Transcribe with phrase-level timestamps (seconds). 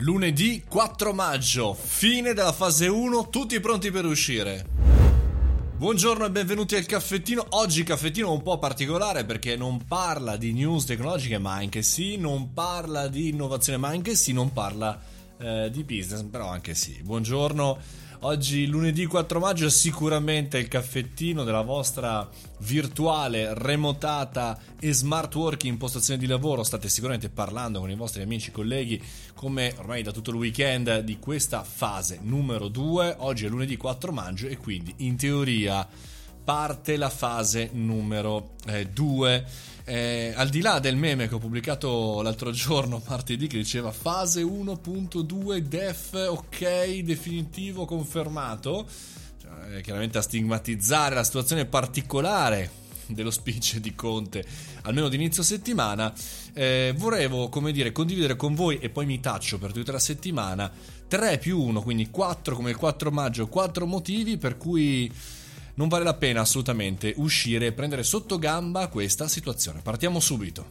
[0.00, 4.64] Lunedì 4 maggio, fine della fase 1, tutti pronti per uscire.
[5.76, 7.44] Buongiorno e benvenuti al caffettino.
[7.50, 12.54] Oggi caffettino un po' particolare perché non parla di news tecnologiche, ma anche sì, non
[12.54, 14.98] parla di innovazione, ma anche sì, non parla
[15.38, 17.02] eh, di business, però anche sì.
[17.02, 17.78] Buongiorno.
[18.22, 22.28] Oggi lunedì 4 maggio sicuramente il caffettino della vostra
[22.58, 26.62] virtuale, remotata e smart working impostazione di lavoro.
[26.62, 29.02] State sicuramente parlando con i vostri amici, colleghi,
[29.34, 33.16] come ormai da tutto il weekend di questa fase numero 2.
[33.20, 35.88] Oggi è lunedì 4 maggio e quindi in teoria
[36.42, 38.52] parte la fase numero
[38.92, 39.34] 2.
[39.34, 39.44] Eh,
[39.84, 44.42] eh, al di là del meme che ho pubblicato l'altro giorno, martedì, che diceva fase
[44.42, 48.86] 1.2 def, ok, definitivo, confermato,
[49.40, 52.78] cioè, chiaramente a stigmatizzare la situazione particolare
[53.14, 54.44] dello speech di Conte,
[54.82, 56.12] almeno di inizio settimana,
[56.52, 60.70] eh, volevo, come dire, condividere con voi e poi mi taccio per tutta la settimana
[61.08, 65.10] 3 più 1, quindi 4 come il 4 maggio, 4 motivi per cui
[65.80, 69.80] non vale la pena assolutamente uscire e prendere sotto gamba questa situazione.
[69.80, 70.66] Partiamo subito.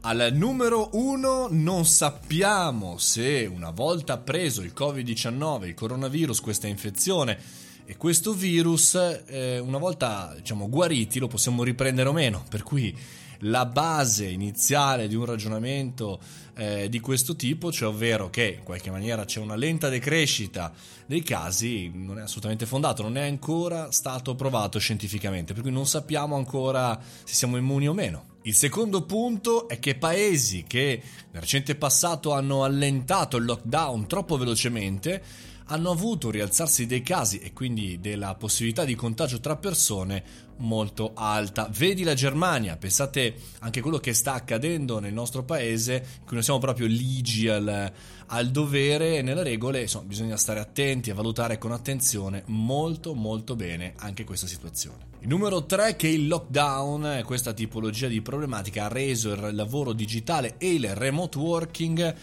[0.00, 7.38] Al numero 1 non sappiamo se una volta preso il Covid-19, il coronavirus, questa infezione
[7.84, 8.94] e questo virus,
[9.26, 12.44] eh, una volta diciamo guariti, lo possiamo riprendere o meno.
[12.48, 12.96] Per cui
[13.44, 16.20] la base iniziale di un ragionamento
[16.54, 20.72] eh, di questo tipo, cioè ovvero che in qualche maniera c'è una lenta decrescita
[21.06, 25.86] dei casi, non è assolutamente fondato, non è ancora stato provato scientificamente, per cui non
[25.86, 28.30] sappiamo ancora se siamo immuni o meno.
[28.42, 34.36] Il secondo punto è che paesi che nel recente passato hanno allentato il lockdown troppo
[34.36, 35.22] velocemente
[35.66, 41.12] hanno avuto un rialzarsi dei casi e quindi della possibilità di contagio tra persone molto
[41.14, 41.68] alta.
[41.72, 46.34] Vedi la Germania, pensate anche a quello che sta accadendo nel nostro paese, in cui
[46.34, 47.92] noi siamo proprio ligi al,
[48.26, 53.56] al dovere e nelle regole, insomma, bisogna stare attenti e valutare con attenzione molto molto
[53.56, 55.10] bene anche questa situazione.
[55.20, 59.92] Il numero 3 è che il lockdown, questa tipologia di problematica, ha reso il lavoro
[59.92, 62.14] digitale e il remote working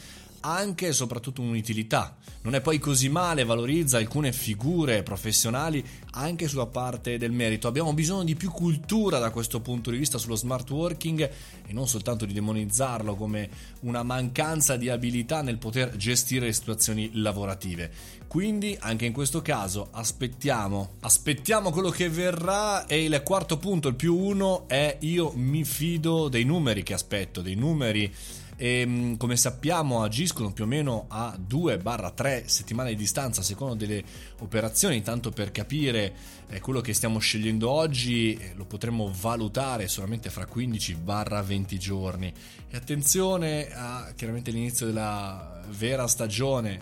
[0.41, 2.17] anche e soprattutto un'utilità.
[2.41, 7.67] Non è poi così male, valorizza alcune figure professionali anche sulla parte del merito.
[7.67, 11.29] Abbiamo bisogno di più cultura da questo punto di vista sullo smart working
[11.67, 13.49] e non soltanto di demonizzarlo come
[13.81, 17.91] una mancanza di abilità nel poter gestire le situazioni lavorative.
[18.28, 23.95] Quindi anche in questo caso aspettiamo, aspettiamo quello che verrà e il quarto punto, il
[23.95, 28.13] più uno, è io mi fido dei numeri che aspetto, dei numeri
[28.62, 33.74] e ehm, come sappiamo agiscono più o meno a 2-3 settimane di distanza a seconda
[33.74, 34.03] delle
[34.40, 36.14] operazioni, tanto per capire
[36.50, 42.34] eh, quello che stiamo scegliendo oggi eh, lo potremo valutare solamente fra 15-20 giorni.
[42.70, 46.81] E attenzione a chiaramente l'inizio della vera stagione,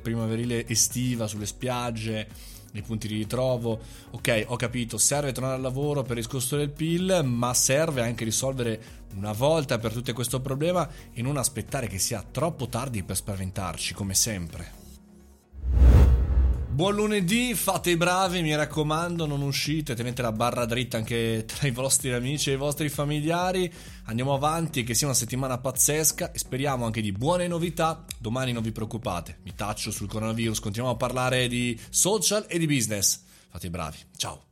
[0.00, 3.78] primaverile estiva sulle spiagge i punti di ritrovo.
[4.10, 8.80] Ok, ho capito, serve tornare al lavoro per il PIL, ma serve anche risolvere
[9.16, 13.94] una volta per tutte questo problema e non aspettare che sia troppo tardi per spaventarci,
[13.94, 14.87] come sempre.
[16.78, 21.66] Buon lunedì, fate i bravi, mi raccomando, non uscite, tenete la barra dritta anche tra
[21.66, 23.68] i vostri amici e i vostri familiari.
[24.04, 28.04] Andiamo avanti, che sia una settimana pazzesca e speriamo anche di buone novità.
[28.16, 32.66] Domani non vi preoccupate, mi taccio sul coronavirus, continuiamo a parlare di social e di
[32.66, 33.22] business.
[33.48, 34.47] Fate i bravi, ciao.